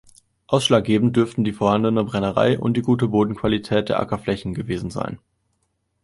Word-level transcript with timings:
Ausschlaggebend 0.47 1.15
dürften 1.15 1.43
die 1.43 1.53
vorhandene 1.53 2.03
Brennerei 2.03 2.57
und 2.57 2.75
die 2.75 2.81
gute 2.81 3.09
Bodenqualität 3.09 3.87
der 3.89 3.99
Ackerflächen 3.99 4.55
gewesen 4.55 4.89
sein. 4.89 5.19